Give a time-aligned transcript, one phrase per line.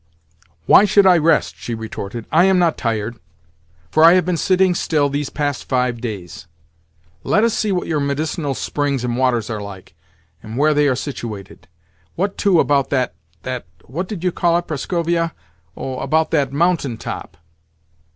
[0.65, 2.25] "Why should I rest?" she retorted.
[2.31, 3.17] "I am not tired,
[3.91, 6.47] for I have been sitting still these past five days.
[7.23, 9.93] Let us see what your medicinal springs and waters are like,
[10.41, 11.67] and where they are situated.
[12.15, 17.37] What, too, about that, that—what did you call it, Prascovia?—oh, about that mountain top?"